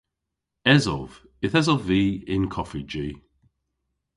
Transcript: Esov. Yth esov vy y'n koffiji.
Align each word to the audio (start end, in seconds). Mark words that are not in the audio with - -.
Esov. 0.73 1.09
Yth 1.45 1.57
esov 1.59 1.81
vy 1.87 2.03
y'n 2.33 2.45
koffiji. 2.53 3.09